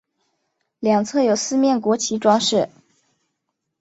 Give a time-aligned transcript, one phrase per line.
[0.79, 2.69] 两侧有四面国旗装饰。